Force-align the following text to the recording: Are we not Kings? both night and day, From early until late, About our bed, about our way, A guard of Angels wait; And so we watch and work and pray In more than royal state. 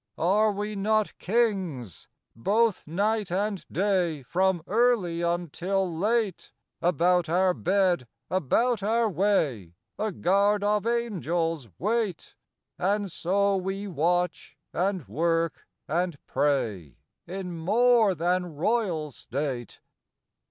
Are 0.17 0.51
we 0.51 0.75
not 0.75 1.15
Kings? 1.19 2.07
both 2.35 2.87
night 2.87 3.31
and 3.31 3.63
day, 3.71 4.23
From 4.23 4.63
early 4.65 5.21
until 5.21 5.95
late, 5.95 6.51
About 6.81 7.29
our 7.29 7.53
bed, 7.53 8.07
about 8.27 8.81
our 8.81 9.07
way, 9.07 9.75
A 9.99 10.11
guard 10.11 10.63
of 10.63 10.87
Angels 10.87 11.69
wait; 11.77 12.33
And 12.79 13.11
so 13.11 13.55
we 13.55 13.87
watch 13.87 14.57
and 14.73 15.07
work 15.07 15.67
and 15.87 16.17
pray 16.25 16.97
In 17.27 17.55
more 17.55 18.15
than 18.15 18.55
royal 18.55 19.11
state. 19.11 19.81